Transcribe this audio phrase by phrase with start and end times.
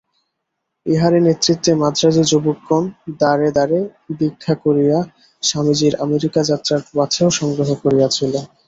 [0.85, 2.83] ইঁহারই নেতৃত্বে মান্দ্রাজী যুবকগণ
[3.19, 3.79] দ্বারে দ্বারে
[4.17, 4.97] ভিক্ষা করিয়া
[5.43, 8.33] স্বামীজীর আমেরিকা-যাত্রার পাথেয় সংগ্রহ করিয়াছিল।